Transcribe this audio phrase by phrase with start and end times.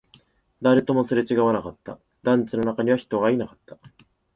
[0.63, 3.77] 誰ともすれ違わなかった、団地の中には人がいなかった